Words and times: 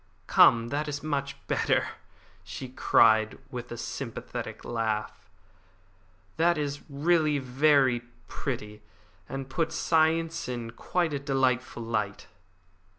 "Come, 0.25 0.69
that 0.69 0.87
is 0.87 1.03
much 1.03 1.37
better," 1.45 1.89
she 2.43 2.69
cried, 2.69 3.37
with 3.51 3.69
her 3.69 3.77
sympathetic 3.77 4.65
laugh. 4.65 5.29
"That 6.37 6.57
is 6.57 6.81
really 6.89 7.37
very 7.37 7.99
pretty, 8.27 8.81
and 9.29 9.47
puts 9.47 9.75
science 9.75 10.49
in 10.49 10.71
quite 10.71 11.13
a 11.13 11.19
delightful 11.19 11.83
light." 11.83 12.25